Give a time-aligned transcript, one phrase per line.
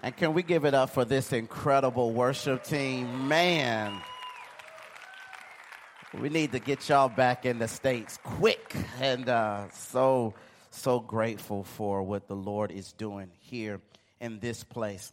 [0.00, 3.26] And can we give it up for this incredible worship team?
[3.26, 4.00] Man,
[6.20, 8.76] we need to get y'all back in the States quick.
[9.00, 10.34] And uh, so,
[10.70, 13.80] so grateful for what the Lord is doing here
[14.20, 15.12] in this place.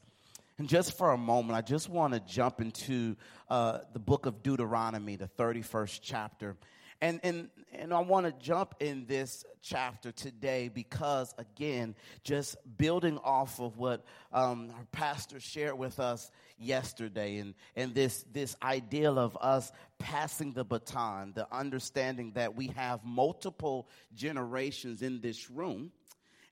[0.59, 3.15] And just for a moment, I just want to jump into
[3.49, 6.55] uh, the book of Deuteronomy, the 31st chapter.
[7.01, 13.17] And, and, and I want to jump in this chapter today because, again, just building
[13.17, 19.19] off of what um, our pastor shared with us yesterday and, and this, this ideal
[19.19, 25.91] of us passing the baton, the understanding that we have multiple generations in this room.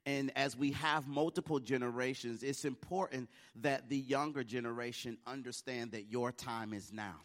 [0.05, 3.29] And as we have multiple generations, it's important
[3.61, 7.15] that the younger generation understand that your time is now.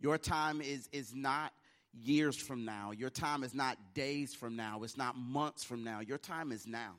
[0.00, 1.52] Your time is, is not
[1.92, 2.92] years from now.
[2.92, 4.82] Your time is not days from now.
[4.82, 6.00] It's not months from now.
[6.00, 6.96] Your time is now.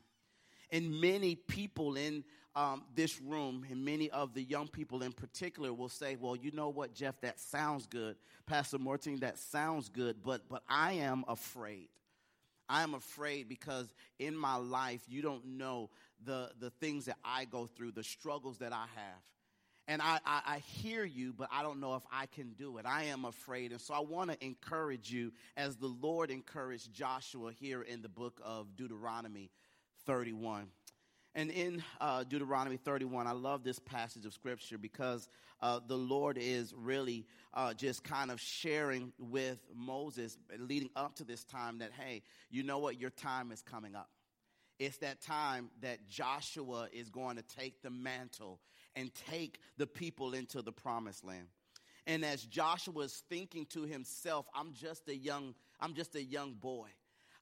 [0.70, 5.72] And many people in um, this room, and many of the young people in particular,
[5.72, 7.20] will say, "Well, you know what, Jeff?
[7.20, 9.16] That sounds good, Pastor Martin.
[9.16, 11.88] That sounds good, but but I am afraid.
[12.68, 15.90] I am afraid because in my life, you don't know
[16.24, 19.22] the the things that I go through, the struggles that I have."
[19.90, 22.86] And I, I, I, hear you, but I don't know if I can do it.
[22.86, 23.72] I am afraid.
[23.72, 28.08] And so I want to encourage you as the Lord encouraged Joshua here in the
[28.08, 29.50] book of Deuteronomy
[30.06, 30.68] 31.
[31.34, 35.28] And in uh, Deuteronomy 31, I love this passage of scripture because
[35.60, 41.24] uh, the Lord is really uh, just kind of sharing with Moses leading up to
[41.24, 43.00] this time that, hey, you know what?
[43.00, 44.08] Your time is coming up.
[44.78, 48.60] It's that time that Joshua is going to take the mantle
[48.96, 51.46] and take the people into the promised land.
[52.06, 56.54] And as Joshua is thinking to himself, I'm just a young, I'm just a young
[56.54, 56.88] boy.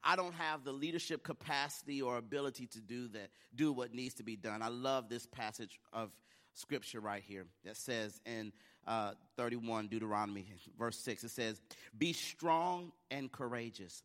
[0.03, 4.23] I don't have the leadership capacity or ability to do that, do what needs to
[4.23, 4.61] be done.
[4.61, 6.11] I love this passage of
[6.53, 8.53] scripture right here that says in
[8.87, 10.45] uh, 31 Deuteronomy,
[10.77, 11.61] verse 6, it says,
[11.97, 14.03] Be strong and courageous.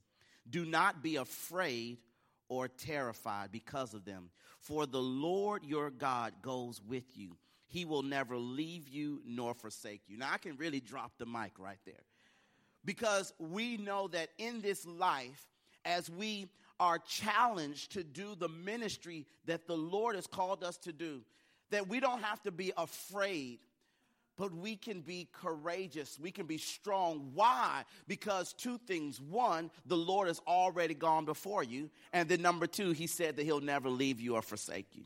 [0.48, 1.98] Do not be afraid
[2.54, 4.30] or terrified because of them.
[4.60, 7.36] For the Lord your God goes with you.
[7.66, 10.16] He will never leave you nor forsake you.
[10.16, 12.04] Now, I can really drop the mic right there
[12.84, 15.46] because we know that in this life,
[15.84, 16.46] as we
[16.78, 21.22] are challenged to do the ministry that the Lord has called us to do,
[21.70, 23.58] that we don't have to be afraid
[24.36, 26.18] but we can be courageous.
[26.20, 27.30] We can be strong.
[27.34, 27.84] Why?
[28.08, 29.20] Because two things.
[29.20, 31.90] One, the Lord has already gone before you.
[32.12, 35.04] And then number two, he said that he'll never leave you or forsake you.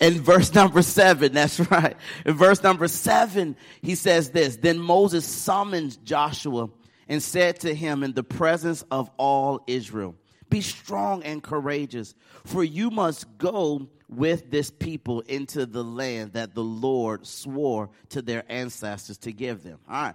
[0.00, 1.96] In verse number seven, that's right.
[2.26, 6.70] In verse number seven, he says this Then Moses summoned Joshua
[7.08, 10.16] and said to him in the presence of all Israel,
[10.52, 12.14] Be strong and courageous,
[12.44, 18.20] for you must go with this people into the land that the Lord swore to
[18.20, 19.78] their ancestors to give them.
[19.88, 20.14] All right.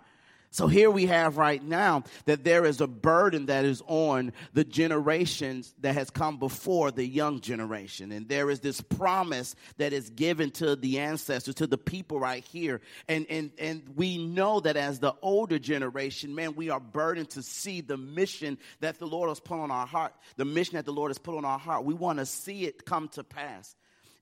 [0.49, 4.63] So here we have right now that there is a burden that is on the
[4.63, 8.11] generations that has come before the young generation.
[8.11, 12.43] And there is this promise that is given to the ancestors, to the people right
[12.45, 12.81] here.
[13.07, 17.43] And, and, and we know that as the older generation, man, we are burdened to
[17.43, 20.93] see the mission that the Lord has put on our heart, the mission that the
[20.93, 21.83] Lord has put on our heart.
[21.83, 23.75] We want to see it come to pass.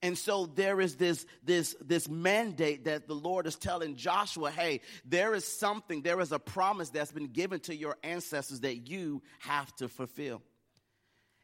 [0.05, 4.81] And so there is this, this, this mandate that the Lord is telling Joshua, hey,
[5.03, 9.23] there is something, there is a promise that's been given to your ancestors that you
[9.39, 10.43] have to fulfill.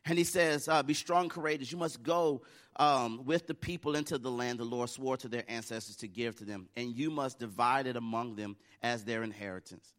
[0.05, 1.71] And he says, uh, Be strong, courageous.
[1.71, 2.43] You must go
[2.75, 6.35] um, with the people into the land the Lord swore to their ancestors to give
[6.35, 9.91] to them, and you must divide it among them as their inheritance.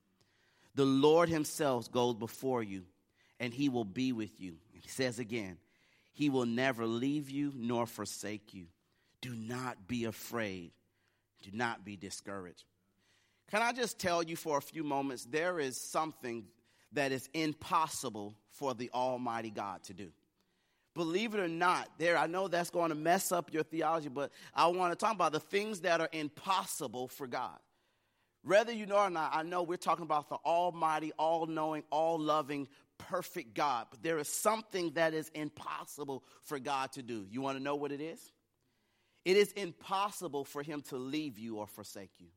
[0.77, 2.85] The Lord Himself goes before you,
[3.41, 4.59] and He will be with you.
[4.73, 5.59] he says again,
[6.13, 8.67] he will never leave you nor forsake you.
[9.21, 10.73] Do not be afraid.
[11.43, 12.65] Do not be discouraged.
[13.51, 16.45] Can I just tell you for a few moments, there is something
[16.93, 20.09] that is impossible for the Almighty God to do.
[20.95, 24.31] Believe it or not, there, I know that's going to mess up your theology, but
[24.55, 27.59] I want to talk about the things that are impossible for God.
[28.45, 32.19] Whether you know or not, I know we're talking about the Almighty, all knowing, all
[32.19, 32.69] loving,
[33.09, 37.27] perfect God, but there is something that is impossible for God to do.
[37.31, 38.21] You want to know what it is?
[39.25, 42.29] It is impossible for him to leave you or forsake you.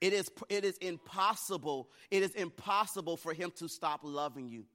[0.00, 1.90] It is, it is impossible.
[2.10, 4.66] It is impossible for him to stop loving you.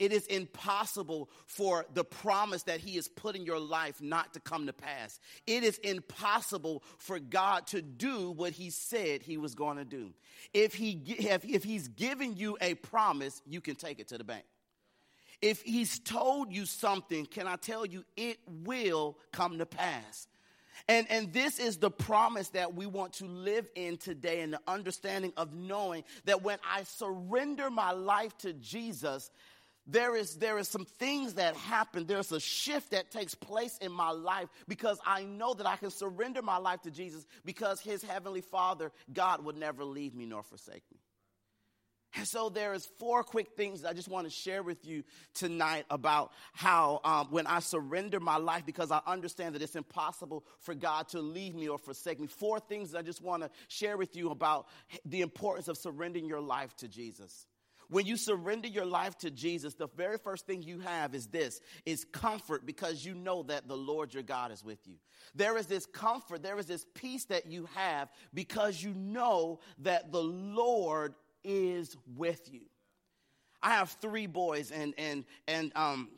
[0.00, 4.40] It is impossible for the promise that He has put in your life not to
[4.40, 5.20] come to pass.
[5.46, 10.12] It is impossible for God to do what He said He was going to do.
[10.54, 14.24] If, he, if, if He's giving you a promise, you can take it to the
[14.24, 14.44] bank.
[15.42, 20.28] If he's told you something, can I tell you, it will come to pass.
[20.88, 24.60] And, and this is the promise that we want to live in today and the
[24.66, 29.30] understanding of knowing that when I surrender my life to Jesus,
[29.86, 32.06] there is, there is some things that happen.
[32.06, 35.90] There's a shift that takes place in my life because I know that I can
[35.90, 40.42] surrender my life to Jesus because his heavenly father, God, would never leave me nor
[40.42, 41.00] forsake me.
[42.16, 45.84] And so there is four quick things I just want to share with you tonight
[45.90, 50.74] about how um, when I surrender my life, because I understand that it's impossible for
[50.74, 52.26] God to leave me or forsake me.
[52.26, 54.66] Four things I just want to share with you about
[55.04, 57.46] the importance of surrendering your life to Jesus.
[57.90, 61.60] When you surrender your life to Jesus, the very first thing you have is this
[61.84, 64.94] is comfort because you know that the Lord your God is with you.
[65.34, 70.12] There is this comfort, there is this peace that you have because you know that
[70.12, 72.62] the Lord is with you.
[73.62, 76.08] I have three boys, and and and um,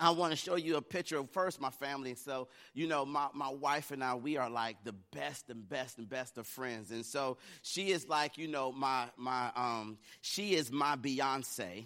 [0.00, 2.14] I want to show you a picture of first my family.
[2.14, 5.98] So, you know, my, my wife and I, we are like the best and best
[5.98, 6.90] and best of friends.
[6.90, 11.84] And so she is like, you know, my my um she is my Beyonce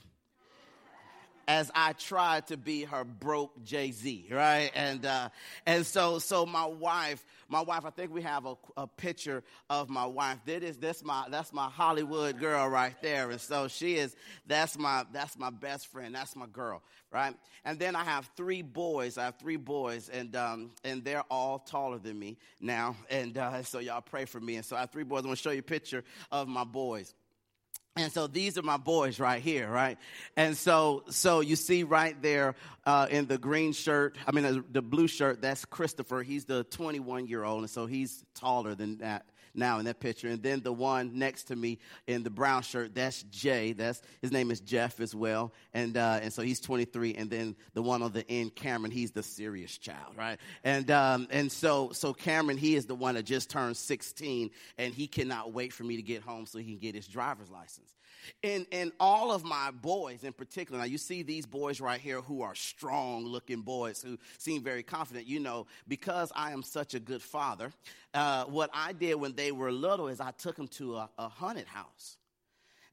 [1.46, 4.70] as I tried to be her broke Jay Z, right?
[4.74, 5.28] And uh,
[5.66, 9.88] and so so my wife, my wife, I think we have a, a picture of
[9.88, 10.38] my wife.
[10.44, 13.30] That is that's my that's my Hollywood girl right there.
[13.30, 16.12] And so she is that's my that's my best friend.
[16.16, 17.32] That's my girl, right?
[17.64, 19.18] And then I have three boys.
[19.18, 22.96] I have three boys, and um, and they're all taller than me now.
[23.08, 24.56] And uh, so y'all pray for me.
[24.56, 25.20] And so I have three boys.
[25.20, 26.02] I'm gonna show you a picture
[26.32, 27.14] of my boys.
[27.96, 29.98] And so these are my boys right here, right?
[30.36, 34.62] And so, so you see right there uh, in the green shirt, I mean, uh,
[34.72, 36.24] the blue shirt, that's Christopher.
[36.24, 40.28] He's the 21 year old, and so he's taller than that now in that picture.
[40.28, 43.72] And then the one next to me in the brown shirt, that's Jay.
[43.72, 45.52] That's his name is Jeff as well.
[45.72, 47.14] And uh, and so he's 23.
[47.14, 50.38] And then the one on the end, Cameron, he's the serious child, right?
[50.62, 54.94] And um, and so so Cameron, he is the one that just turned 16, and
[54.94, 57.94] he cannot wait for me to get home so he can get his driver's license.
[58.42, 62.20] And and all of my boys in particular, now you see these boys right here
[62.20, 65.26] who are strong looking boys who seem very confident.
[65.26, 67.72] You know, because I am such a good father,
[68.14, 71.28] uh, what I did when they were little is I took them to a, a
[71.28, 72.16] haunted house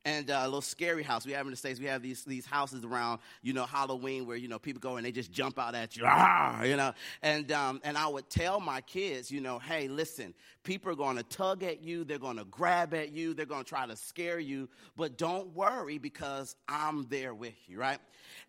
[0.05, 1.25] and uh, a little scary house.
[1.25, 4.37] We have in the States, we have these, these houses around, you know, Halloween where,
[4.37, 6.93] you know, people go and they just jump out at you, ah, you know.
[7.21, 10.33] And, um, and I would tell my kids, you know, hey, listen,
[10.63, 13.63] people are going to tug at you, they're going to grab at you, they're going
[13.63, 17.99] to try to scare you, but don't worry because I'm there with you, right?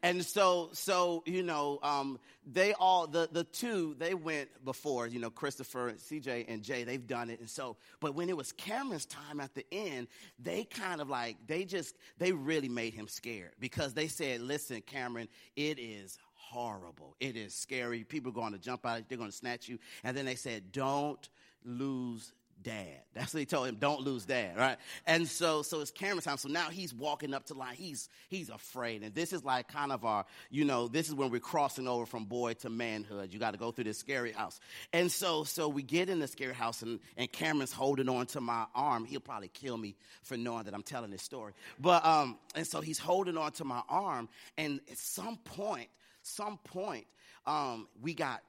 [0.02, 5.06] And so, so you know, um, they all the the two they went before.
[5.06, 6.84] You know, Christopher, CJ, and Jay.
[6.84, 7.40] They've done it.
[7.40, 10.08] And so, but when it was Cameron's time at the end,
[10.40, 14.80] they kind of like they just they really made him scared because they said, "Listen,
[14.82, 17.16] Cameron, it is." Horrible.
[17.18, 18.04] It is scary.
[18.04, 19.08] People are going to jump out.
[19.08, 19.78] They're going to snatch you.
[20.04, 21.26] And then they said, "Don't
[21.64, 23.02] lose dad.
[23.14, 23.76] That's what he told him.
[23.76, 24.78] Don't lose dad, right?
[25.06, 26.38] And so, so it's Cameron's time.
[26.38, 27.74] So now he's walking up to line.
[27.74, 31.30] He's he's afraid, and this is like kind of our, you know, this is when
[31.30, 33.32] we're crossing over from boy to manhood.
[33.32, 34.60] You got to go through this scary house.
[34.92, 38.40] And so, so we get in the scary house, and and Cameron's holding on to
[38.40, 39.04] my arm.
[39.04, 41.52] He'll probably kill me for knowing that I'm telling this story.
[41.78, 45.88] But um, and so he's holding on to my arm, and at some point,
[46.22, 47.06] some point,
[47.46, 48.42] um, we got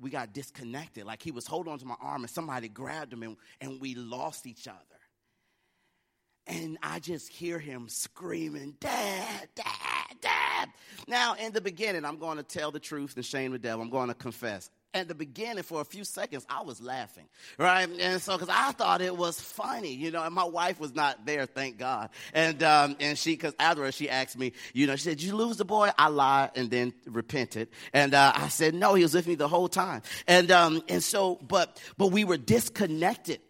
[0.00, 1.04] we got disconnected.
[1.04, 3.94] Like he was holding on to my arm and somebody grabbed him and, and we
[3.94, 4.78] lost each other.
[6.46, 10.68] And I just hear him screaming, Dad, Dad, Dad.
[11.06, 13.82] Now, in the beginning, I'm going to tell the truth and shame the devil.
[13.82, 17.26] I'm going to confess at the beginning for a few seconds i was laughing
[17.58, 17.88] right?
[18.00, 21.24] And so because i thought it was funny you know and my wife was not
[21.26, 22.10] there thank god.
[22.32, 25.56] And um and she because afterwards she asked me you know she said you lose
[25.56, 25.90] the boy?
[25.98, 27.68] I lied and then repented.
[27.92, 30.02] And uh, i said no he was with me the whole time.
[30.26, 33.40] And um and so but but we were disconnected.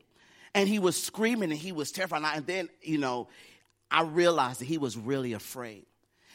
[0.55, 2.23] And he was screaming and he was terrified.
[2.37, 3.29] And then you know
[3.91, 5.87] i realized that he was really afraid.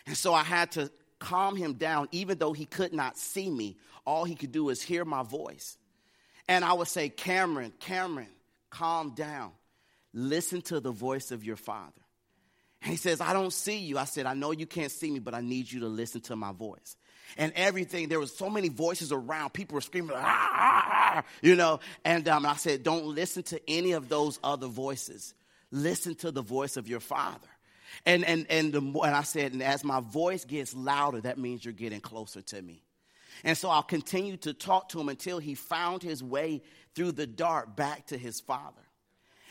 [0.07, 0.91] And so i had to
[1.25, 3.77] calm him down, even though he could not see me.
[4.05, 5.77] All he could do is hear my voice.
[6.47, 8.27] And I would say, Cameron, Cameron,
[8.69, 9.51] calm down.
[10.13, 11.91] Listen to the voice of your father.
[12.83, 13.97] And he says, I don't see you.
[13.97, 16.35] I said, I know you can't see me, but I need you to listen to
[16.35, 16.95] my voice.
[17.37, 19.53] And everything, there was so many voices around.
[19.53, 20.85] People were screaming, ah, ah,
[21.17, 21.79] ah, you know.
[22.03, 25.33] And um, I said, don't listen to any of those other voices.
[25.71, 27.47] Listen to the voice of your father.
[28.05, 31.63] And, and, and, the, and I said, and as my voice gets louder, that means
[31.63, 32.81] you're getting closer to me.
[33.43, 36.63] And so I'll continue to talk to him until he found his way
[36.95, 38.81] through the dark back to his father.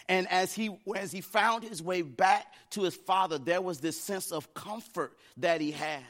[0.09, 4.01] And as he, as he found his way back to his father, there was this
[4.01, 6.03] sense of comfort that he had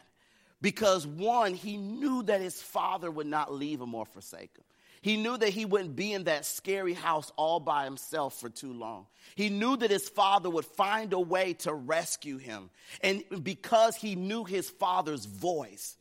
[0.64, 4.64] Because one, he knew that his father would not leave him or forsake him.
[5.04, 8.72] He knew that he wouldn't be in that scary house all by himself for too
[8.72, 9.04] long.
[9.34, 12.70] He knew that his father would find a way to rescue him.
[13.02, 15.98] And because he knew his father's voice,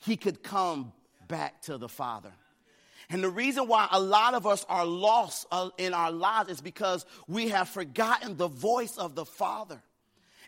[0.00, 0.92] he could come
[1.26, 2.34] back to the father.
[3.08, 6.60] And the reason why a lot of us are lost uh, in our lives is
[6.60, 9.80] because we have forgotten the voice of the Father.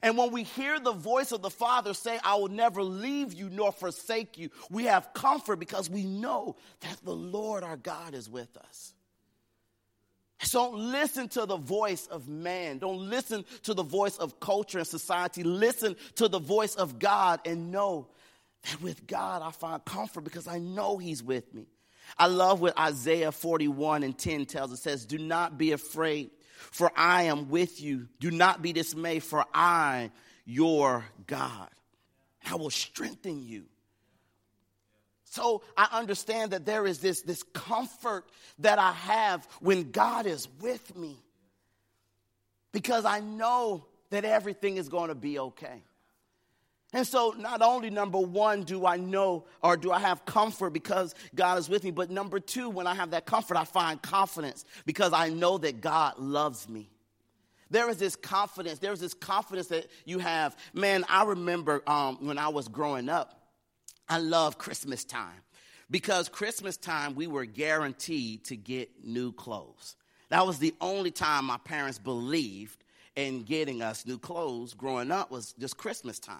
[0.02, 3.50] And when we hear the voice of the Father say, I will never leave you
[3.50, 8.28] nor forsake you, we have comfort because we know that the Lord our God is
[8.28, 8.94] with us.
[10.42, 12.78] So don't listen to the voice of man.
[12.78, 15.42] Don't listen to the voice of culture and society.
[15.42, 18.08] Listen to the voice of God and know
[18.64, 21.66] that with God I find comfort because I know He's with me.
[22.18, 24.72] I love what Isaiah 41 and 10 tells.
[24.72, 26.30] It says, Do not be afraid
[26.70, 28.08] for I am with you.
[28.20, 30.10] Do not be dismayed, for I,
[30.44, 31.68] your God,
[32.48, 33.64] I will strengthen you.
[35.24, 38.24] So I understand that there is this, this comfort
[38.58, 41.16] that I have when God is with me
[42.72, 45.82] because I know that everything is going to be okay.
[46.92, 51.14] And so, not only number one, do I know or do I have comfort because
[51.34, 54.64] God is with me, but number two, when I have that comfort, I find confidence
[54.86, 56.90] because I know that God loves me.
[57.70, 58.80] There is this confidence.
[58.80, 60.56] There's this confidence that you have.
[60.74, 63.40] Man, I remember um, when I was growing up,
[64.08, 65.42] I love Christmas time
[65.88, 69.94] because Christmas time we were guaranteed to get new clothes.
[70.30, 72.82] That was the only time my parents believed
[73.14, 76.38] in getting us new clothes growing up was just Christmas time.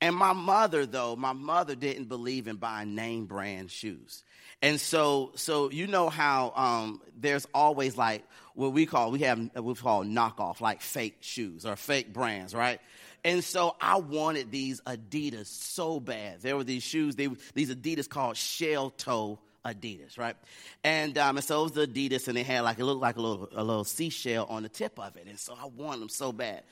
[0.00, 4.22] And my mother, though, my mother didn't believe in buying name brand shoes.
[4.60, 8.24] And so, so you know how um, there's always like
[8.54, 12.80] what we call we have we call knockoff, like fake shoes or fake brands, right?
[13.24, 16.42] And so I wanted these Adidas so bad.
[16.42, 20.36] There were these shoes, they, these Adidas called shell toe Adidas, right?
[20.82, 23.16] And, um, and so it was the Adidas, and they had like it looked like
[23.16, 26.10] a little a little seashell on the tip of it, and so I wanted them
[26.10, 26.62] so bad.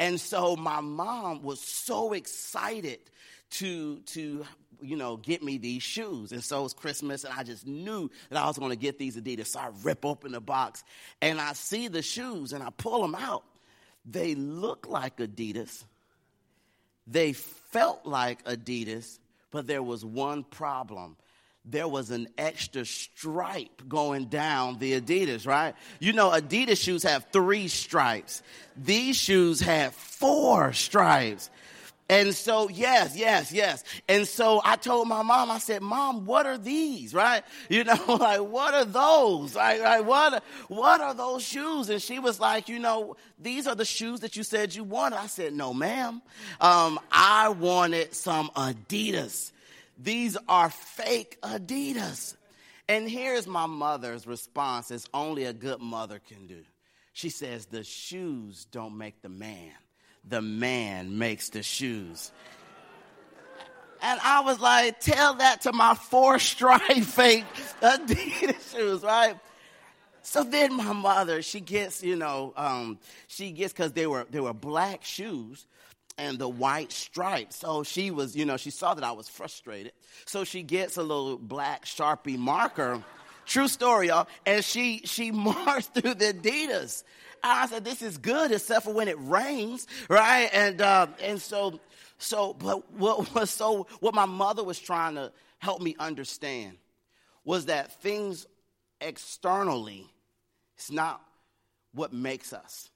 [0.00, 3.00] And so my mom was so excited
[3.50, 4.46] to to
[4.80, 6.32] you know get me these shoes.
[6.32, 9.16] And so it's christmas and i just knew that i was going to get these
[9.16, 9.48] adidas.
[9.48, 10.82] So i rip open the box
[11.20, 13.44] and i see the shoes and i pull them out.
[14.06, 15.84] They look like adidas.
[17.06, 19.18] They felt like adidas
[19.50, 21.16] but there was one problem
[21.64, 25.74] there was an extra stripe going down the Adidas, right?
[25.98, 28.42] You know, Adidas shoes have three stripes.
[28.76, 31.50] These shoes have four stripes.
[32.10, 33.84] And so, yes, yes, yes.
[34.08, 37.44] And so I told my mom, I said, Mom, what are these, right?
[37.68, 39.54] You know, like, what are those?
[39.54, 41.88] Like, like what, what are those shoes?
[41.88, 45.20] And she was like, you know, these are the shoes that you said you wanted.
[45.20, 46.20] I said, no, ma'am.
[46.60, 49.52] Um, I wanted some Adidas.
[50.02, 52.36] These are fake Adidas.
[52.88, 56.62] And here's my mother's response, as only a good mother can do.
[57.12, 59.72] She says, The shoes don't make the man,
[60.24, 62.32] the man makes the shoes.
[64.02, 67.44] And I was like, Tell that to my four stripe fake
[67.82, 69.36] Adidas shoes, right?
[70.22, 74.40] So then my mother, she gets, you know, um, she gets because they were they
[74.40, 75.66] were black shoes,
[76.20, 77.56] and the white stripes.
[77.56, 79.92] So she was, you know, she saw that I was frustrated.
[80.26, 83.02] So she gets a little black Sharpie marker.
[83.46, 84.28] True story, y'all.
[84.44, 87.02] And she she marched through the Adidas.
[87.42, 91.80] I said, "This is good, except for when it rains, right?" And uh, and so
[92.18, 96.76] so, but what was so what my mother was trying to help me understand
[97.44, 98.46] was that things
[99.00, 100.06] externally,
[100.76, 101.22] it's not
[101.92, 102.89] what makes us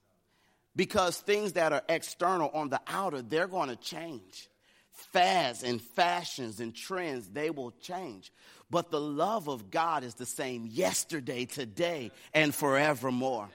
[0.75, 4.49] because things that are external on the outer, they're going to change.
[4.91, 8.31] Fads and fashions and trends, they will change.
[8.69, 13.49] But the love of God is the same yesterday, today, and forevermore.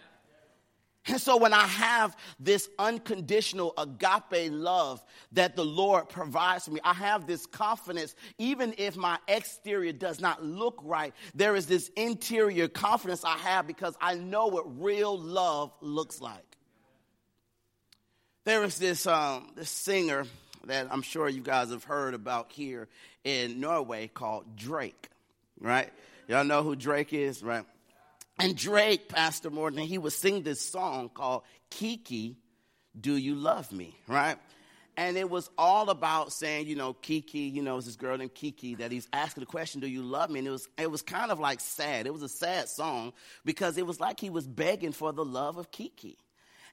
[1.06, 6.80] And so when I have this unconditional agape love that the Lord provides for me,
[6.84, 11.88] I have this confidence, even if my exterior does not look right, there is this
[11.96, 16.49] interior confidence I have because I know what real love looks like.
[18.44, 20.24] There was this, um, this singer
[20.64, 22.88] that I'm sure you guys have heard about here
[23.22, 25.10] in Norway called Drake,
[25.60, 25.90] right?
[26.26, 27.66] Y'all know who Drake is, right?
[28.38, 32.38] And Drake, Pastor Morton, he would sing this song called Kiki,
[32.98, 34.38] Do You Love Me, right?
[34.96, 38.34] And it was all about saying, you know, Kiki, you know, it's this girl named
[38.34, 40.38] Kiki that he's asking the question, Do you love me?
[40.38, 42.06] And it was, it was kind of like sad.
[42.06, 43.12] It was a sad song
[43.44, 46.16] because it was like he was begging for the love of Kiki.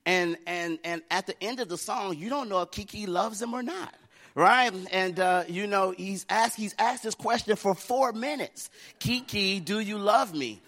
[0.08, 3.40] And, and, and at the end of the song, you don't know if Kiki loves
[3.40, 3.94] him or not
[4.38, 4.72] right?
[4.92, 8.70] And uh, you know, he's asked he's asked this question for four minutes.
[9.00, 10.62] Kiki, do you love me?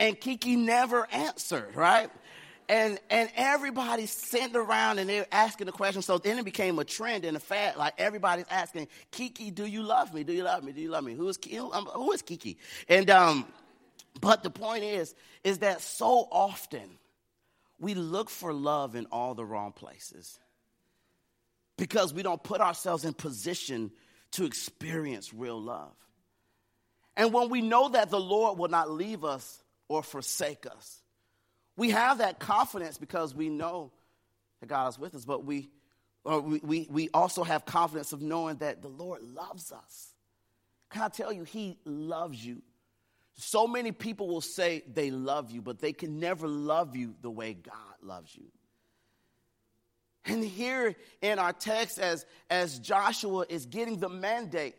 [0.00, 2.10] And Kiki never answered, right?
[2.68, 6.02] And and everybody's sitting around and they're asking the question.
[6.02, 7.76] So then it became a trend and a fad.
[7.76, 10.24] Like everybody's asking, Kiki, do you love me?
[10.24, 10.72] Do you love me?
[10.72, 11.14] Do you love me?
[11.14, 11.38] Who is
[11.72, 12.58] um, who is Kiki?
[12.88, 13.46] And um,
[14.20, 15.14] but the point is,
[15.44, 16.98] is that so often
[17.78, 20.38] we look for love in all the wrong places
[21.76, 23.90] because we don't put ourselves in position
[24.32, 25.94] to experience real love.
[27.16, 31.00] And when we know that the Lord will not leave us or forsake us,
[31.76, 33.92] we have that confidence because we know
[34.60, 35.70] that God is with us, but we,
[36.24, 40.08] we, we, we also have confidence of knowing that the Lord loves us.
[40.90, 42.62] Can I tell you, He loves you.
[43.36, 47.30] So many people will say they love you, but they can never love you the
[47.30, 48.46] way God loves you.
[50.24, 54.74] And here in our text, as, as Joshua is getting the mandate,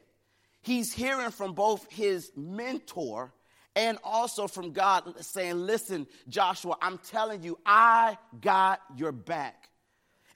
[0.61, 3.33] he's hearing from both his mentor
[3.75, 9.69] and also from God saying, Listen, Joshua, I'm telling you, I got your back.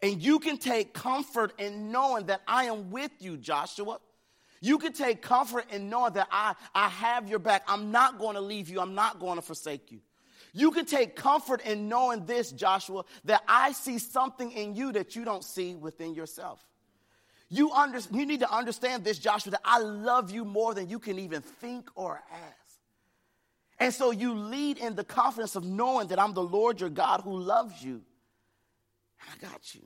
[0.01, 3.99] And you can take comfort in knowing that I am with you, Joshua.
[4.61, 7.63] You can take comfort in knowing that I, I have your back.
[7.67, 9.99] I'm not going to leave you, I'm not going to forsake you.
[10.53, 15.15] You can take comfort in knowing this, Joshua, that I see something in you that
[15.15, 16.61] you don't see within yourself.
[17.49, 20.99] You, under, you need to understand this, Joshua, that I love you more than you
[20.99, 22.79] can even think or ask.
[23.79, 27.21] And so you lead in the confidence of knowing that I'm the Lord your God
[27.21, 28.01] who loves you.
[29.21, 29.81] I got you.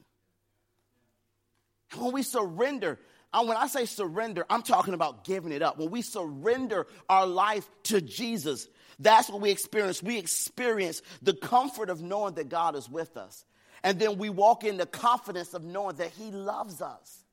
[1.91, 2.99] And when we surrender,
[3.35, 5.77] and when I say surrender, I'm talking about giving it up.
[5.77, 10.01] When we surrender our life to Jesus, that's what we experience.
[10.01, 13.43] We experience the comfort of knowing that God is with us.
[13.83, 17.24] And then we walk in the confidence of knowing that He loves us.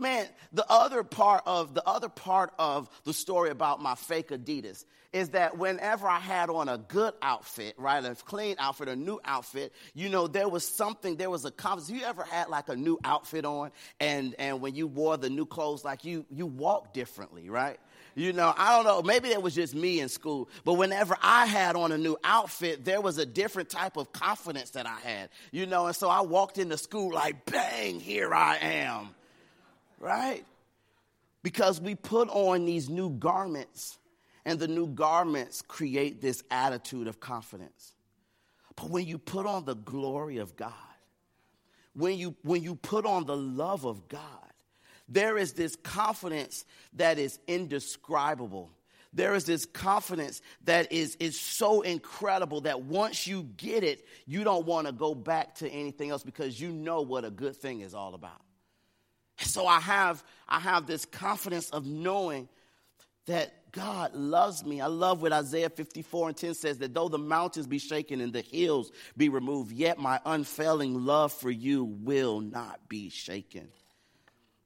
[0.00, 4.86] Man, the other part of the other part of the story about my fake Adidas
[5.12, 9.20] is that whenever I had on a good outfit, right, a clean outfit, a new
[9.26, 11.90] outfit, you know, there was something, there was a confidence.
[11.90, 15.44] You ever had like a new outfit on, and and when you wore the new
[15.44, 17.78] clothes, like you you walk differently, right?
[18.14, 21.44] You know, I don't know, maybe it was just me in school, but whenever I
[21.44, 25.28] had on a new outfit, there was a different type of confidence that I had,
[25.52, 29.14] you know, and so I walked into school like, bang, here I am
[30.00, 30.44] right?
[31.42, 33.98] Because we put on these new garments,
[34.44, 37.94] and the new garments create this attitude of confidence.
[38.74, 40.72] But when you put on the glory of God,
[41.94, 44.24] when you, when you put on the love of God,
[45.08, 48.70] there is this confidence that is indescribable.
[49.12, 54.44] There is this confidence that is, is so incredible that once you get it, you
[54.44, 57.80] don't want to go back to anything else because you know what a good thing
[57.80, 58.40] is all about.
[59.40, 62.48] So I have, I have this confidence of knowing
[63.26, 64.80] that God loves me.
[64.80, 68.32] I love what Isaiah 54 and 10 says that though the mountains be shaken and
[68.32, 73.68] the hills be removed, yet my unfailing love for you will not be shaken.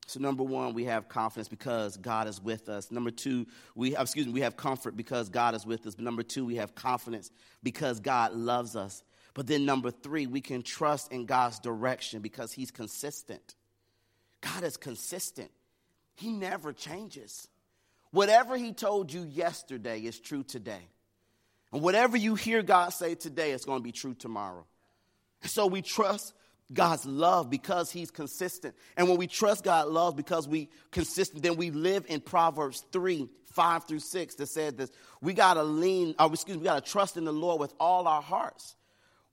[0.07, 2.91] So number one, we have confidence because God is with us.
[2.91, 5.95] Number two, we uh, excuse me, we have comfort because God is with us.
[5.95, 7.31] But number two, we have confidence
[7.63, 9.03] because God loves us.
[9.33, 13.55] But then number three, we can trust in God's direction because He's consistent.
[14.45, 15.51] God is consistent,
[16.15, 17.49] He never changes.
[18.11, 20.89] Whatever He told you yesterday is true today.
[21.73, 24.65] And whatever you hear God say today is going to be true tomorrow.
[25.43, 26.33] So we trust
[26.73, 28.77] God's love because He's consistent.
[28.97, 33.29] And when we trust God's love because we consistent, then we live in Proverbs 3,
[33.47, 34.91] 5 through 6 that said this.
[35.21, 38.23] We gotta lean, or excuse me, we gotta trust in the Lord with all our
[38.23, 38.77] hearts.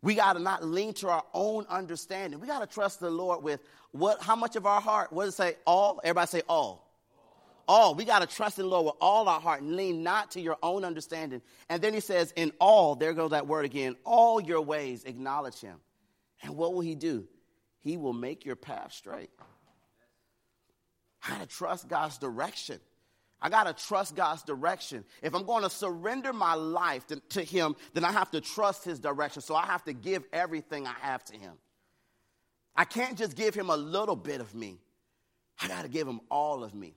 [0.02, 2.40] We gotta not lean to our own understanding.
[2.40, 3.62] We gotta trust the Lord with
[3.92, 5.12] what, how much of our heart?
[5.12, 5.56] What does it say?
[5.66, 6.00] All?
[6.04, 6.88] Everybody say all.
[7.68, 7.94] All.
[7.94, 10.42] We got to trust in the Lord with all our heart and lean not to
[10.42, 11.42] your own understanding.
[11.70, 15.60] And then he says, in all, there goes that word again, all your ways acknowledge
[15.60, 15.78] him.
[16.42, 17.28] And what will he do?
[17.82, 19.30] He will make your path straight.
[21.28, 22.80] Got to trust God's direction.
[23.42, 25.04] I got to trust God's direction.
[25.22, 28.84] If I'm going to surrender my life to, to, Him, then I have to trust
[28.84, 29.42] His direction.
[29.42, 31.54] So I have to give everything I have to Him.
[32.76, 34.80] I can't just give him a little bit of me.
[35.62, 36.96] I got to give him all of me.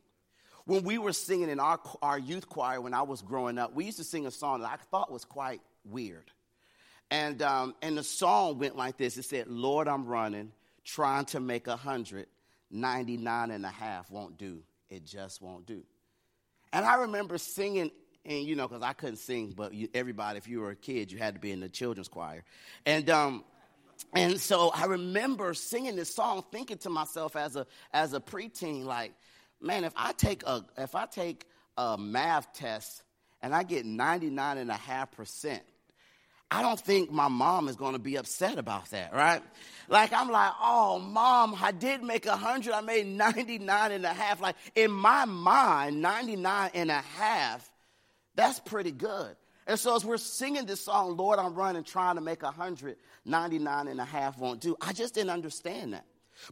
[0.67, 3.85] When we were singing in our, our youth choir when I was growing up, we
[3.85, 6.31] used to sing a song that I thought was quite weird.
[7.11, 10.53] And, um, and the song went like this it said, Lord, I'm running,
[10.85, 12.27] trying to make a hundred,
[12.71, 14.63] 99 and a half won't do.
[14.89, 15.83] It just won't do.
[16.75, 17.93] And I remember singing,
[18.27, 21.13] and you know, because I couldn't sing, but you, everybody, if you were a kid,
[21.13, 22.43] you had to be in the children's choir.
[22.85, 23.45] And um,
[24.13, 28.85] and so I remember singing this song, thinking to myself as a as a preteen,
[28.85, 29.13] like,
[29.63, 33.05] man, if I take a if I take a math test
[33.41, 35.63] and I get 99 and a half percent,
[36.51, 39.43] I don't think my mom is going to be upset about that, right?
[39.89, 42.73] Like, I'm like, oh, mom, I did make 100.
[42.73, 44.41] I made 99 and a half.
[44.41, 47.71] Like, in my mind, 99 and a half,
[48.35, 49.37] that's pretty good.
[49.67, 53.89] And so as we're singing this song, Lord, I'm running, trying to make 100, 99
[53.89, 54.77] and a half won't do.
[54.81, 56.05] I just didn't understand that.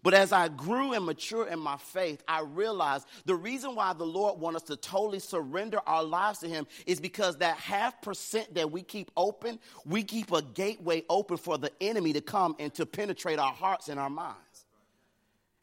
[0.02, 4.04] But as I grew and matured in my faith, I realized the reason why the
[4.04, 8.54] Lord wants us to totally surrender our lives to Him is because that half percent
[8.54, 12.72] that we keep open, we keep a gateway open for the enemy to come and
[12.74, 14.38] to penetrate our hearts and our minds.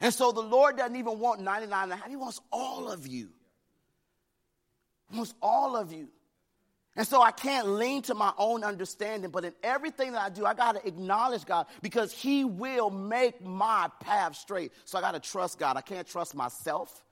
[0.00, 3.06] And so the Lord doesn't even want 99 and a half, He wants all of
[3.06, 3.28] you.
[5.10, 6.08] He wants all of you.
[6.96, 10.44] And so I can't lean to my own understanding, but in everything that I do,
[10.44, 14.72] I got to acknowledge God because He will make my path straight.
[14.84, 15.76] So I got to trust God.
[15.76, 17.04] I can't trust myself.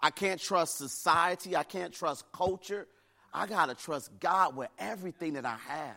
[0.00, 1.56] I can't trust society.
[1.56, 2.86] I can't trust culture.
[3.32, 5.96] I got to trust God with everything that I have.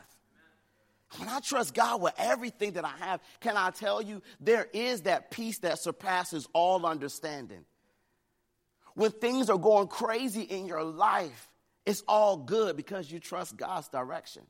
[1.17, 5.01] When I trust God with everything that I have, can I tell you, there is
[5.01, 7.65] that peace that surpasses all understanding.
[8.95, 11.49] When things are going crazy in your life,
[11.85, 14.43] it's all good because you trust God's direction.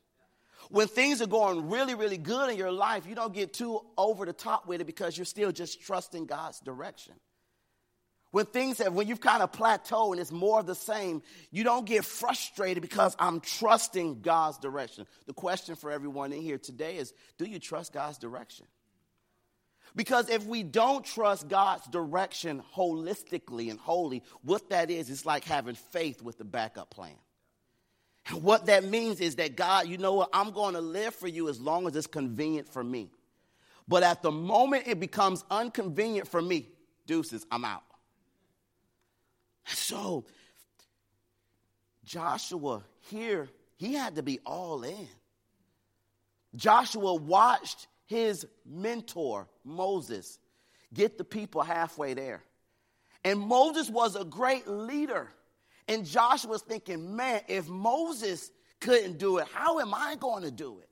[0.70, 4.24] When things are going really, really good in your life, you don't get too over
[4.24, 7.14] the top with it because you're still just trusting God's direction.
[8.32, 11.62] When things have, when you've kind of plateaued and it's more of the same, you
[11.62, 15.06] don't get frustrated because I'm trusting God's direction.
[15.26, 18.66] The question for everyone in here today is do you trust God's direction?
[19.94, 25.44] Because if we don't trust God's direction holistically and wholly, what that is, it's like
[25.44, 27.14] having faith with the backup plan.
[28.32, 31.48] What that means is that God, you know what, I'm going to live for you
[31.48, 33.10] as long as it's convenient for me.
[33.86, 36.68] But at the moment it becomes inconvenient for me,
[37.06, 37.84] deuces, I'm out.
[39.66, 40.24] So,
[42.04, 45.08] Joshua here, he had to be all in.
[46.54, 50.38] Joshua watched his mentor, Moses,
[50.94, 52.42] get the people halfway there.
[53.24, 55.28] And Moses was a great leader.
[55.88, 60.50] And Joshua was thinking, man, if Moses couldn't do it, how am I going to
[60.50, 60.88] do it?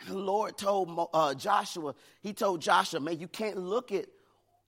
[0.00, 4.06] And the Lord told uh, Joshua, he told Joshua, man, you can't look at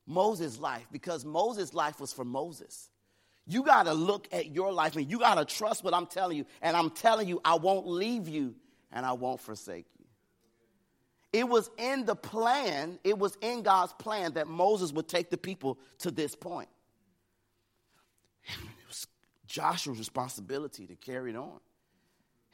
[0.06, 2.90] Moses' life because Moses' life was for Moses.
[3.46, 6.36] You got to look at your life and you got to trust what I'm telling
[6.36, 6.46] you.
[6.62, 8.54] And I'm telling you, I won't leave you
[8.92, 10.04] and I won't forsake you.
[11.32, 15.38] It was in the plan, it was in God's plan that Moses would take the
[15.38, 16.68] people to this point.
[19.50, 21.58] Joshua's responsibility to carry it on.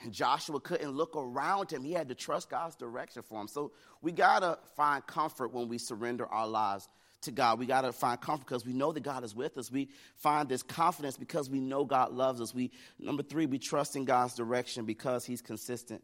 [0.00, 1.84] And Joshua couldn't look around him.
[1.84, 3.48] He had to trust God's direction for him.
[3.48, 6.88] So we got to find comfort when we surrender our lives
[7.22, 7.58] to God.
[7.58, 9.70] We got to find comfort because we know that God is with us.
[9.70, 12.54] We find this confidence because we know God loves us.
[12.54, 16.02] We number 3, we trust in God's direction because he's consistent.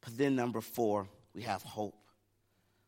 [0.00, 1.96] But then number 4, we have hope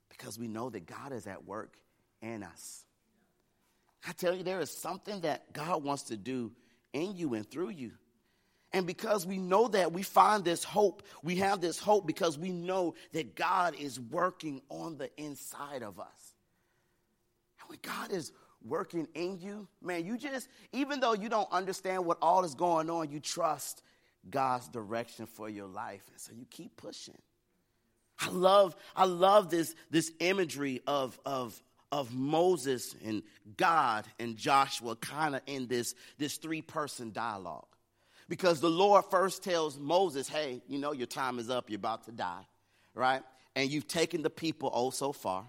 [0.08, 1.76] because we know that God is at work
[2.22, 2.84] in us.
[4.06, 6.52] I tell you there is something that God wants to do
[6.94, 7.92] in you and through you.
[8.72, 11.04] And because we know that, we find this hope.
[11.22, 16.00] We have this hope because we know that God is working on the inside of
[16.00, 16.34] us.
[17.60, 18.32] And when God is
[18.64, 22.90] working in you, man, you just, even though you don't understand what all is going
[22.90, 23.82] on, you trust
[24.28, 26.02] God's direction for your life.
[26.10, 27.18] And so you keep pushing.
[28.18, 31.62] I love, I love this, this imagery of, of,
[31.94, 33.22] of Moses and
[33.56, 37.68] God and Joshua kind of in this, this three person dialogue.
[38.28, 42.04] Because the Lord first tells Moses, hey, you know, your time is up, you're about
[42.06, 42.44] to die,
[42.94, 43.22] right?
[43.54, 45.44] And you've taken the people oh so far.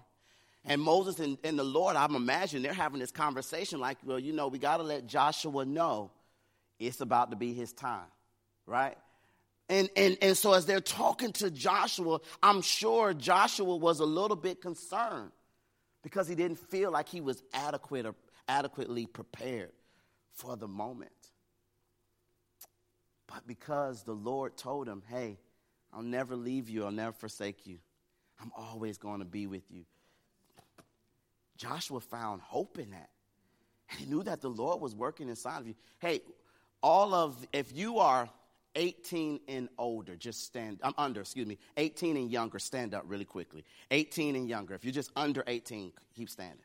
[0.64, 4.32] And Moses and, and the Lord, I'm imagining they're having this conversation like, well, you
[4.32, 6.12] know, we got to let Joshua know
[6.78, 8.06] it's about to be his time,
[8.66, 8.96] right?
[9.68, 14.36] And, and, and so as they're talking to Joshua, I'm sure Joshua was a little
[14.36, 15.32] bit concerned
[16.06, 18.14] because he didn't feel like he was adequate or
[18.46, 19.72] adequately prepared
[20.30, 21.10] for the moment.
[23.26, 25.36] But because the Lord told him, hey,
[25.92, 27.78] I'll never leave you, I'll never forsake you,
[28.40, 29.84] I'm always going to be with you.
[31.56, 33.10] Joshua found hope in that.
[33.90, 35.74] And he knew that the Lord was working inside of you.
[35.98, 36.20] Hey,
[36.84, 38.28] all of, if you are
[38.76, 43.24] 18 and older, just stand, I'm under, excuse me, 18 and younger, stand up really
[43.24, 43.64] quickly.
[43.90, 44.74] 18 and younger.
[44.74, 46.58] If you're just under 18, keep standing.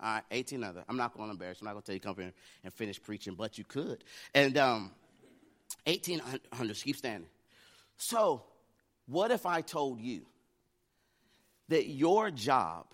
[0.00, 0.84] All right, 18 other.
[0.88, 1.66] I'm not going to embarrass you.
[1.68, 2.32] I'm not going to tell you come here
[2.64, 4.02] and finish preaching, but you could.
[4.34, 4.90] And um,
[5.86, 6.20] 18
[6.52, 7.28] hundred, keep standing.
[7.96, 8.42] So,
[9.06, 10.26] what if I told you
[11.68, 12.86] that your job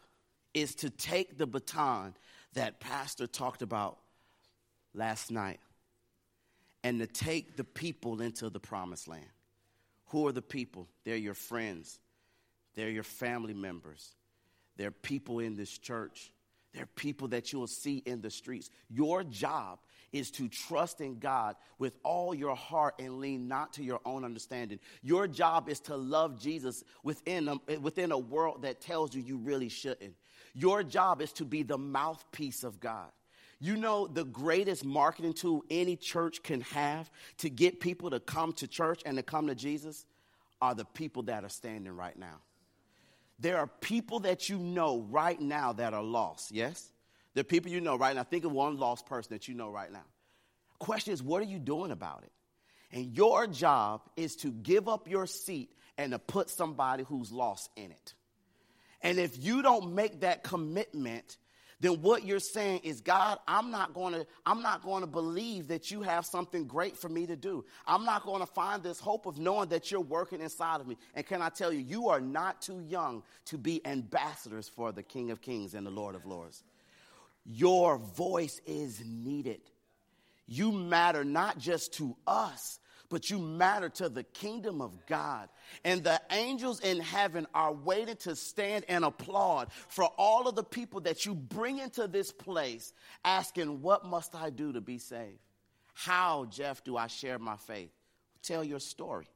[0.54, 2.14] is to take the baton
[2.54, 3.98] that Pastor talked about
[4.94, 5.58] last night
[6.84, 9.24] and to take the people into the promised land.
[10.06, 10.88] Who are the people?
[11.04, 11.98] They're your friends,
[12.74, 14.14] they're your family members,
[14.76, 16.32] they're people in this church,
[16.74, 18.70] they're people that you will see in the streets.
[18.88, 19.78] Your job
[20.12, 24.24] is to trust in God with all your heart and lean not to your own
[24.24, 24.78] understanding.
[25.02, 29.38] Your job is to love Jesus within a, within a world that tells you you
[29.38, 30.14] really shouldn't.
[30.54, 33.10] Your job is to be the mouthpiece of God.
[33.64, 38.52] You know, the greatest marketing tool any church can have to get people to come
[38.54, 40.04] to church and to come to Jesus
[40.60, 42.40] are the people that are standing right now.
[43.38, 46.90] There are people that you know right now that are lost, yes?
[47.36, 48.24] Are people you know right now.
[48.24, 50.06] Think of one lost person that you know right now.
[50.80, 52.32] Question is, what are you doing about it?
[52.90, 57.70] And your job is to give up your seat and to put somebody who's lost
[57.76, 58.14] in it.
[59.02, 61.36] And if you don't make that commitment,
[61.82, 65.68] then what you're saying is god i'm not going to i'm not going to believe
[65.68, 67.64] that you have something great for me to do.
[67.86, 70.96] I'm not going to find this hope of knowing that you're working inside of me.
[71.14, 75.02] And can i tell you you are not too young to be ambassadors for the
[75.02, 76.62] king of kings and the lord of lords.
[77.44, 79.60] Your voice is needed.
[80.46, 82.78] You matter not just to us
[83.12, 85.50] but you matter to the kingdom of God.
[85.84, 90.64] And the angels in heaven are waiting to stand and applaud for all of the
[90.64, 95.38] people that you bring into this place, asking, What must I do to be saved?
[95.92, 97.90] How, Jeff, do I share my faith?
[98.42, 99.28] Tell your story.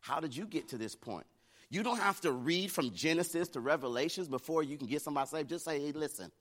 [0.00, 1.26] How did you get to this point?
[1.70, 5.50] You don't have to read from Genesis to Revelations before you can get somebody saved.
[5.50, 6.32] Just say, hey, listen,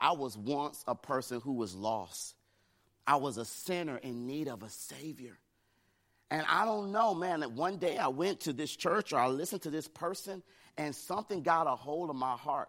[0.00, 2.36] I was once a person who was lost.
[3.08, 5.36] I was a sinner in need of a Savior.
[6.30, 9.28] And I don't know, man, that one day I went to this church or I
[9.28, 10.42] listened to this person
[10.76, 12.68] and something got a hold of my heart.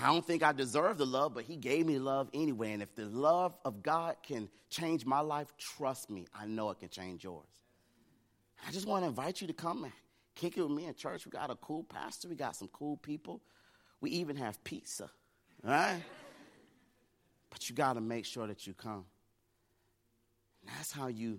[0.00, 2.72] I don't think I deserve the love, but he gave me love anyway.
[2.72, 6.80] And if the love of God can change my life, trust me, I know it
[6.80, 7.46] can change yours.
[8.66, 9.92] I just want to invite you to come and
[10.34, 11.26] kick it with me in church.
[11.26, 13.40] We got a cool pastor, we got some cool people.
[14.00, 15.10] We even have pizza,
[15.62, 16.02] right?
[17.50, 19.04] but you got to make sure that you come.
[20.62, 21.38] And that's how you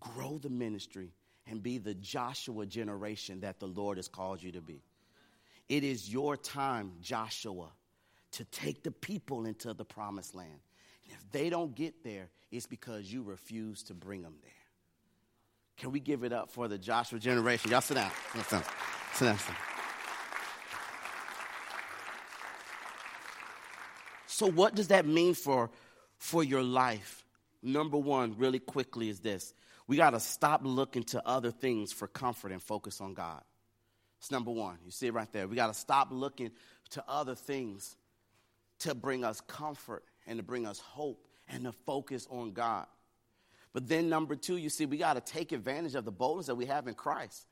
[0.00, 1.12] grow the ministry,
[1.46, 4.82] and be the Joshua generation that the Lord has called you to be.
[5.68, 7.68] It is your time, Joshua,
[8.32, 10.60] to take the people into the promised land.
[11.04, 14.52] And if they don't get there, it's because you refuse to bring them there.
[15.76, 17.70] Can we give it up for the Joshua generation?
[17.70, 18.10] Y'all sit down.
[18.32, 18.62] Sit down.
[19.14, 19.38] Sit down.
[19.38, 19.56] Sit down.
[24.26, 25.70] So, what does that mean for,
[26.18, 27.24] for your life?
[27.62, 29.54] Number one, really quickly, is this
[29.86, 33.42] we got to stop looking to other things for comfort and focus on God.
[34.18, 34.78] It's number one.
[34.84, 35.46] You see it right there.
[35.46, 36.50] We got to stop looking
[36.90, 37.96] to other things
[38.80, 42.86] to bring us comfort and to bring us hope and to focus on God.
[43.74, 46.54] But then, number two, you see, we got to take advantage of the boldness that
[46.54, 47.46] we have in Christ.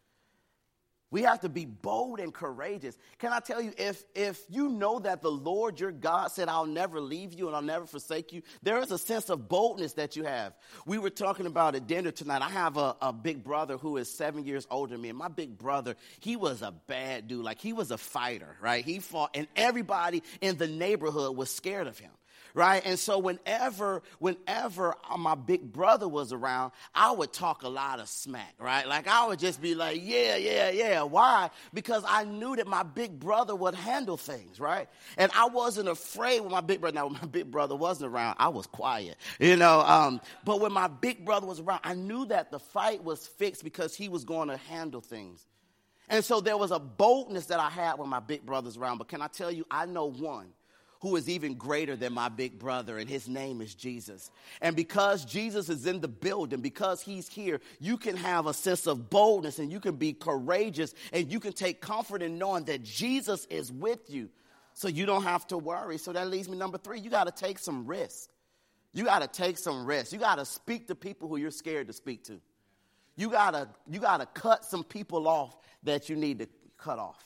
[1.12, 2.96] We have to be bold and courageous.
[3.18, 6.64] Can I tell you, if, if you know that the Lord your God said, I'll
[6.64, 10.16] never leave you and I'll never forsake you, there is a sense of boldness that
[10.16, 10.54] you have.
[10.86, 12.40] We were talking about at dinner tonight.
[12.40, 15.10] I have a, a big brother who is seven years older than me.
[15.10, 17.44] And my big brother, he was a bad dude.
[17.44, 18.82] Like he was a fighter, right?
[18.82, 22.10] He fought, and everybody in the neighborhood was scared of him
[22.54, 22.82] right?
[22.84, 28.08] And so whenever, whenever my big brother was around, I would talk a lot of
[28.08, 28.86] smack, right?
[28.86, 31.02] Like I would just be like, yeah, yeah, yeah.
[31.02, 31.50] Why?
[31.72, 34.88] Because I knew that my big brother would handle things, right?
[35.16, 38.36] And I wasn't afraid when my big brother, now when my big brother wasn't around,
[38.38, 39.80] I was quiet, you know.
[39.80, 43.64] Um, but when my big brother was around, I knew that the fight was fixed
[43.64, 45.46] because he was going to handle things.
[46.08, 48.98] And so there was a boldness that I had when my big brother's around.
[48.98, 50.48] But can I tell you, I know one
[51.02, 54.30] who is even greater than my big brother, and his name is Jesus.
[54.60, 58.86] And because Jesus is in the building, because he's here, you can have a sense
[58.86, 62.84] of boldness and you can be courageous and you can take comfort in knowing that
[62.84, 64.30] Jesus is with you.
[64.74, 65.98] So you don't have to worry.
[65.98, 68.30] So that leads me number three, you got to take some risk.
[68.92, 70.12] You got to take some risk.
[70.12, 72.40] You got to speak to people who you're scared to speak to.
[73.16, 77.00] You got to you got to cut some people off that you need to cut
[77.00, 77.24] off.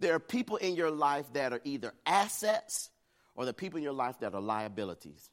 [0.00, 2.90] There are people in your life that are either assets
[3.36, 5.30] or the people in your life that are liabilities.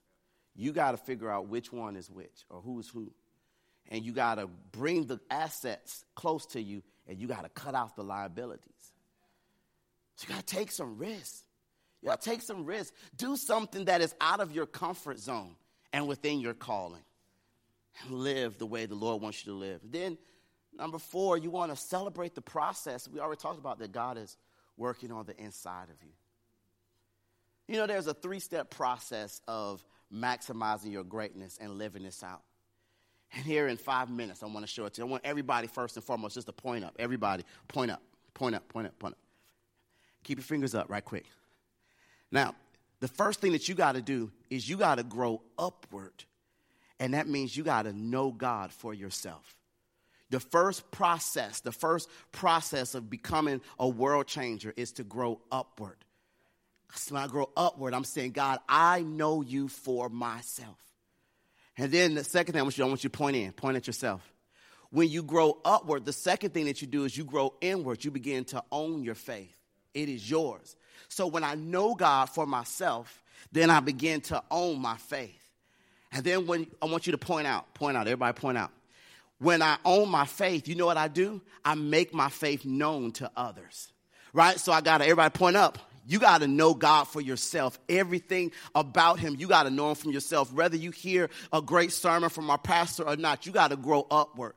[0.55, 3.11] You got to figure out which one is which or who's who.
[3.89, 7.73] And you got to bring the assets close to you and you got to cut
[7.73, 8.91] out the liabilities.
[10.15, 11.43] So you got to take some risks.
[12.01, 12.95] You got to take some risks.
[13.17, 15.55] Do something that is out of your comfort zone
[15.91, 17.01] and within your calling.
[18.03, 19.79] And live the way the Lord wants you to live.
[19.83, 20.17] Then,
[20.75, 23.07] number four, you want to celebrate the process.
[23.07, 24.35] We already talked about that God is
[24.77, 26.11] working on the inside of you.
[27.67, 32.41] You know, there's a three step process of maximizing your greatness and living this out.
[33.35, 35.07] And here in five minutes, I want to show it to you.
[35.07, 36.95] I want everybody, first and foremost, just to point up.
[36.99, 38.01] Everybody, point up,
[38.33, 39.19] point up, point up, point up.
[40.23, 41.25] Keep your fingers up right quick.
[42.31, 42.55] Now,
[42.99, 46.23] the first thing that you got to do is you got to grow upward.
[46.99, 49.55] And that means you got to know God for yourself.
[50.29, 55.97] The first process, the first process of becoming a world changer is to grow upward.
[56.95, 60.77] So when I grow upward, I'm saying, God, I know you for myself.
[61.77, 63.77] And then the second thing I want you, I want you to point in, point
[63.77, 64.21] at yourself.
[64.91, 68.05] When you grow upward, the second thing that you do is you grow inward.
[68.05, 69.57] You begin to own your faith.
[69.95, 70.75] It is yours.
[71.09, 75.39] So when I know God for myself, then I begin to own my faith.
[76.11, 78.71] And then when I want you to point out, point out, everybody point out.
[79.39, 81.41] When I own my faith, you know what I do?
[81.65, 83.91] I make my faith known to others.
[84.31, 84.59] Right?
[84.59, 85.79] So I got everybody point up.
[86.05, 87.79] You got to know God for yourself.
[87.87, 90.51] Everything about Him, you got to know Him from yourself.
[90.51, 94.05] Whether you hear a great sermon from our pastor or not, you got to grow
[94.11, 94.53] upward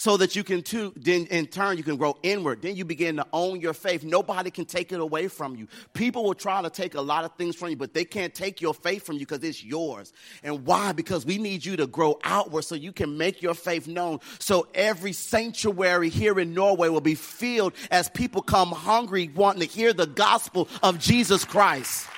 [0.00, 2.62] so that you can too then in turn you can grow inward.
[2.62, 4.02] Then you begin to own your faith.
[4.02, 5.68] Nobody can take it away from you.
[5.92, 8.62] People will try to take a lot of things from you but they can't take
[8.62, 10.14] your faith from you because it's yours.
[10.42, 10.92] And why?
[10.92, 14.20] Because we need you to grow outward so you can make your faith known.
[14.38, 19.66] So every sanctuary here in norway will be filled as people come hungry wanting to
[19.66, 22.08] hear the gospel of jesus christ.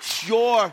[0.00, 0.70] It's your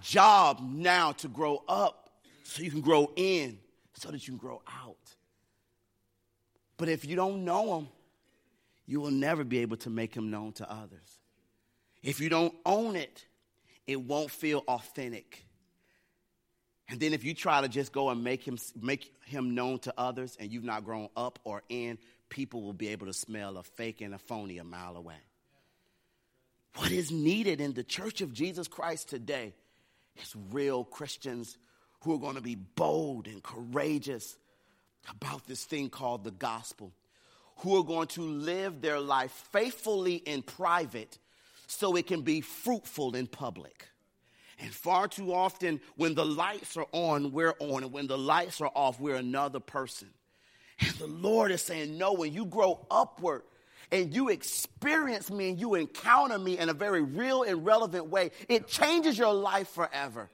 [0.00, 2.07] job now to grow up
[2.48, 3.58] so you can grow in,
[3.92, 4.96] so that you can grow out.
[6.78, 7.88] But if you don't know him,
[8.86, 11.18] you will never be able to make him known to others.
[12.02, 13.26] If you don't own it,
[13.86, 15.44] it won't feel authentic.
[16.88, 19.92] And then if you try to just go and make him make him known to
[19.98, 21.98] others and you've not grown up or in,
[22.30, 25.20] people will be able to smell a fake and a phony a mile away.
[26.76, 29.52] What is needed in the church of Jesus Christ today
[30.16, 31.58] is real Christians
[32.00, 34.36] who are going to be bold and courageous
[35.10, 36.92] about this thing called the gospel,
[37.58, 41.18] who are going to live their life faithfully in private
[41.66, 43.88] so it can be fruitful in public.
[44.60, 47.84] And far too often, when the lights are on, we're on.
[47.84, 50.08] And when the lights are off, we're another person.
[50.80, 53.42] And the Lord is saying, No, when you grow upward
[53.92, 58.30] and you experience me and you encounter me in a very real and relevant way,
[58.48, 60.28] it changes your life forever.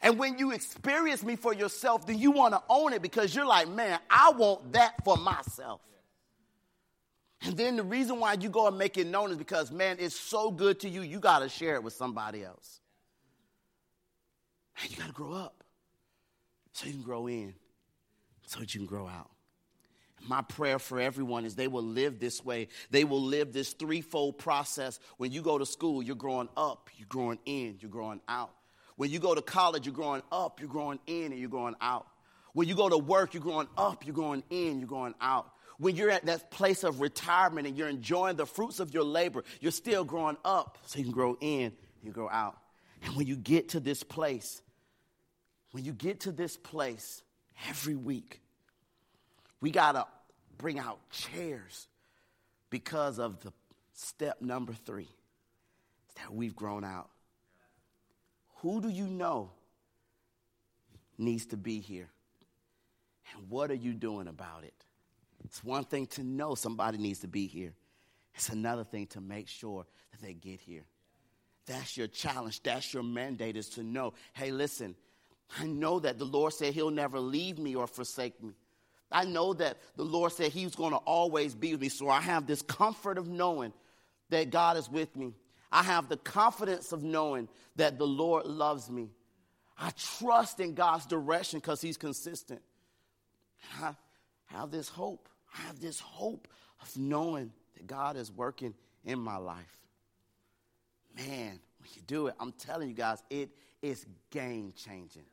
[0.00, 3.46] And when you experience me for yourself, then you want to own it because you're
[3.46, 5.80] like, man, I want that for myself.
[7.42, 10.18] And then the reason why you go and make it known is because, man, it's
[10.18, 12.80] so good to you, you got to share it with somebody else.
[14.78, 15.64] Man, you got to grow up
[16.72, 17.54] so you can grow in,
[18.46, 19.30] so that you can grow out.
[20.26, 22.68] My prayer for everyone is they will live this way.
[22.90, 24.98] They will live this threefold process.
[25.16, 28.50] When you go to school, you're growing up, you're growing in, you're growing out.
[28.98, 32.08] When you go to college, you're growing up, you're growing in, and you're growing out.
[32.52, 35.52] When you go to work, you're growing up, you're growing in, you're growing out.
[35.78, 39.44] When you're at that place of retirement and you're enjoying the fruits of your labor,
[39.60, 42.58] you're still growing up so you can grow in, you grow out.
[43.04, 44.60] And when you get to this place,
[45.70, 47.22] when you get to this place
[47.68, 48.40] every week,
[49.60, 50.06] we got to
[50.56, 51.86] bring out chairs
[52.68, 53.52] because of the
[53.92, 55.08] step number three
[56.16, 57.10] that we've grown out.
[58.62, 59.50] Who do you know
[61.16, 62.08] needs to be here?
[63.34, 64.74] And what are you doing about it?
[65.44, 67.74] It's one thing to know somebody needs to be here,
[68.34, 70.84] it's another thing to make sure that they get here.
[71.66, 72.62] That's your challenge.
[72.62, 74.94] That's your mandate is to know hey, listen,
[75.58, 78.54] I know that the Lord said He'll never leave me or forsake me.
[79.10, 81.88] I know that the Lord said He's going to always be with me.
[81.88, 83.72] So I have this comfort of knowing
[84.30, 85.34] that God is with me.
[85.70, 89.10] I have the confidence of knowing that the Lord loves me.
[89.78, 92.62] I trust in God's direction because He's consistent.
[93.80, 93.94] I
[94.46, 95.28] have this hope.
[95.54, 96.48] I have this hope
[96.82, 98.74] of knowing that God is working
[99.04, 99.78] in my life.
[101.16, 103.50] Man, when you do it, I'm telling you guys, it
[103.82, 105.24] is game changing.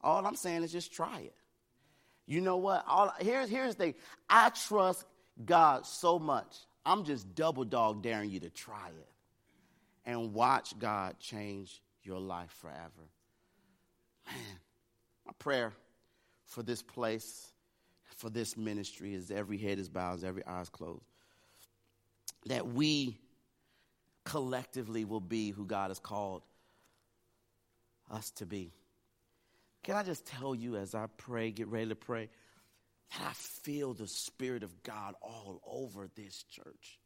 [0.00, 1.34] All I'm saying is just try it.
[2.26, 2.84] You know what?
[2.86, 3.94] All, here's, here's the thing
[4.28, 5.04] I trust
[5.44, 9.08] God so much, I'm just double dog daring you to try it
[10.08, 13.10] and watch God change your life forever.
[14.26, 14.36] Man,
[15.26, 15.74] my prayer
[16.46, 17.52] for this place,
[18.16, 21.04] for this ministry, is every head is bowed, every eye is closed.
[22.46, 23.18] That we
[24.24, 26.42] collectively will be who God has called
[28.10, 28.72] us to be.
[29.82, 32.30] Can I just tell you as I pray, get ready to pray,
[33.12, 36.98] that I feel the Spirit of God all over this church.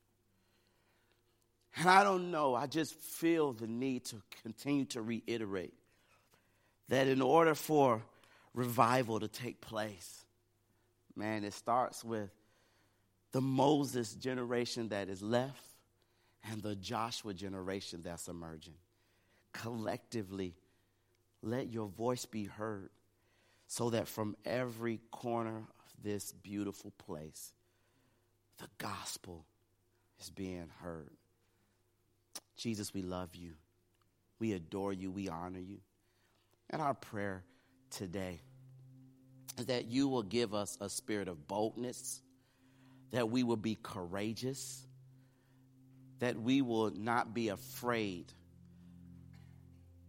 [1.76, 5.74] And I don't know, I just feel the need to continue to reiterate
[6.88, 8.02] that in order for
[8.52, 10.26] revival to take place,
[11.16, 12.30] man, it starts with
[13.32, 15.64] the Moses generation that is left
[16.50, 18.74] and the Joshua generation that's emerging.
[19.52, 20.54] Collectively,
[21.42, 22.90] let your voice be heard
[23.66, 27.54] so that from every corner of this beautiful place,
[28.58, 29.46] the gospel
[30.20, 31.10] is being heard.
[32.56, 33.52] Jesus, we love you.
[34.38, 35.10] We adore you.
[35.10, 35.78] We honor you.
[36.70, 37.44] And our prayer
[37.90, 38.40] today
[39.58, 42.20] is that you will give us a spirit of boldness,
[43.10, 44.86] that we will be courageous,
[46.20, 48.32] that we will not be afraid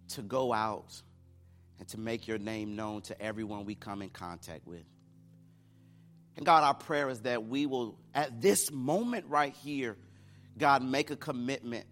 [0.09, 1.01] to go out
[1.79, 4.85] and to make your name known to everyone we come in contact with.
[6.37, 9.97] And God, our prayer is that we will, at this moment right here,
[10.57, 11.85] God, make a commitment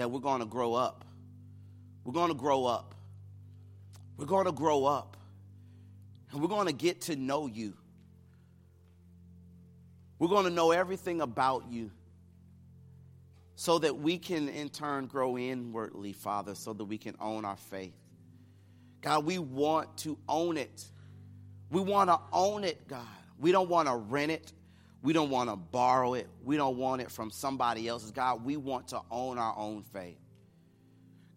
[0.00, 1.04] that we're going to grow up.
[2.04, 2.94] We're going to grow up.
[4.16, 5.18] We're going to grow up.
[6.32, 7.74] And we're going to get to know you.
[10.18, 11.90] We're going to know everything about you
[13.56, 17.58] so that we can, in turn, grow inwardly, Father, so that we can own our
[17.58, 17.92] faith.
[19.02, 20.82] God, we want to own it.
[21.70, 23.04] We want to own it, God.
[23.38, 24.50] We don't want to rent it.
[25.02, 26.28] We don't want to borrow it.
[26.44, 28.10] We don't want it from somebody else's.
[28.10, 30.18] God, we want to own our own faith.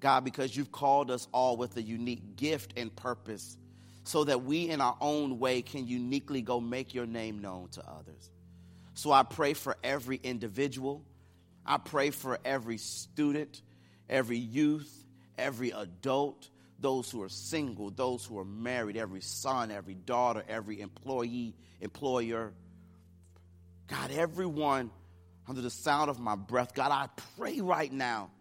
[0.02, 3.58] God, because you've called us all with a unique gift and purpose
[4.04, 7.82] so that we, in our own way, can uniquely go make your name known to
[7.90, 8.30] others.
[8.96, 11.06] So I pray for every individual.
[11.66, 13.62] I pray for every student,
[14.10, 15.06] every youth,
[15.38, 16.50] every adult,
[16.80, 22.52] those who are single, those who are married, every son, every daughter, every employee, employer.
[23.94, 24.90] God, everyone
[25.48, 28.32] under the sound of my breath, God, I pray right now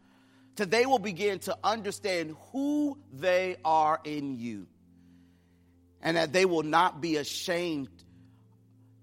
[0.56, 4.66] that they will begin to understand who they are in you
[6.00, 7.90] and that they will not be ashamed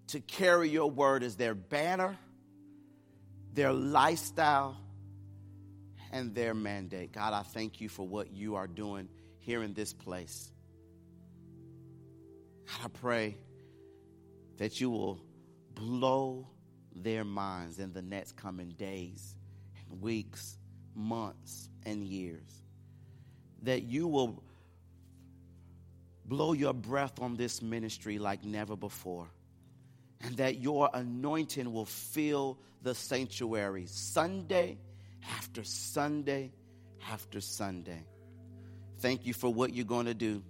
[0.07, 2.17] to carry your word as their banner,
[3.53, 4.75] their lifestyle,
[6.11, 7.11] and their mandate.
[7.11, 10.51] God, I thank you for what you are doing here in this place.
[12.65, 13.37] God, I pray
[14.57, 15.21] that you will
[15.79, 16.45] blow
[16.93, 19.35] their minds in the next coming days
[19.89, 20.57] and weeks,
[20.93, 22.63] months, and years.
[23.63, 24.43] That you will
[26.25, 29.27] blow your breath on this ministry like never before.
[30.21, 34.77] And that your anointing will fill the sanctuary Sunday
[35.37, 36.51] after Sunday
[37.09, 38.03] after Sunday.
[38.99, 40.43] Thank you for what you're going to do.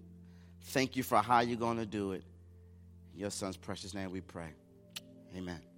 [0.63, 2.23] Thank you for how you're going to do it.
[3.13, 4.49] In your son's precious name we pray.
[5.35, 5.68] Amen.